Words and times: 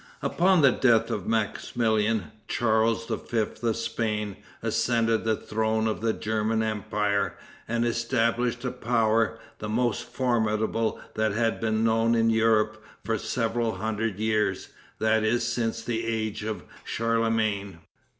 Upon 0.23 0.63
the 0.63 0.71
death 0.71 1.11
of 1.11 1.27
Maximilian, 1.27 2.31
Charles 2.47 3.05
V. 3.05 3.45
of 3.61 3.75
Spain 3.77 4.37
ascended 4.63 5.23
the 5.25 5.35
throne 5.35 5.85
of 5.85 6.01
the 6.01 6.11
German 6.11 6.63
empire, 6.63 7.37
and 7.67 7.85
established 7.85 8.65
a 8.65 8.71
power, 8.71 9.37
the 9.59 9.69
most 9.69 10.01
formidable 10.05 10.99
that 11.13 11.33
had 11.33 11.61
been 11.61 11.83
known 11.83 12.15
in 12.15 12.31
Europe 12.31 12.83
for 13.05 13.19
seven 13.19 13.73
hundred 13.73 14.17
years, 14.17 14.69
that 14.97 15.23
is, 15.23 15.45
since 15.47 15.83
the 15.83 16.03
age 16.03 16.41
of 16.43 16.63
Charlemagne. 16.83 17.77